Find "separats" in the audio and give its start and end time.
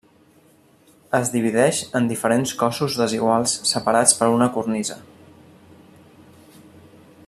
3.75-4.19